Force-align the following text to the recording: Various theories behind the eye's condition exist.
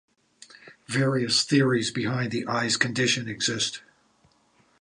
Various 0.87 1.43
theories 1.43 1.91
behind 1.91 2.31
the 2.31 2.47
eye's 2.47 2.75
condition 2.75 3.27
exist. 3.27 3.83